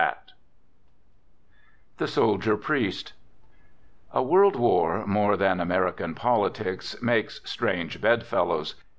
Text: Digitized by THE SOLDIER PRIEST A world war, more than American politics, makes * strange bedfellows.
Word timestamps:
Digitized 0.01 0.15
by 0.15 0.25
THE 1.97 2.07
SOLDIER 2.07 2.57
PRIEST 2.57 3.13
A 4.11 4.23
world 4.23 4.55
war, 4.55 5.05
more 5.05 5.37
than 5.37 5.59
American 5.59 6.15
politics, 6.15 6.99
makes 7.03 7.39
* 7.43 7.45
strange 7.45 8.01
bedfellows. 8.01 8.73